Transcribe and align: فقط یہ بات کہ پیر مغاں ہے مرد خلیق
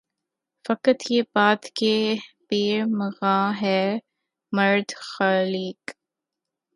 فقط 0.65 0.97
یہ 1.09 1.21
بات 1.35 1.65
کہ 1.75 1.93
پیر 2.47 2.85
مغاں 2.99 3.45
ہے 3.61 3.83
مرد 4.53 4.89
خلیق 5.07 5.91